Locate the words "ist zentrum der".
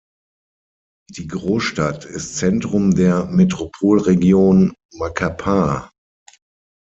2.05-3.25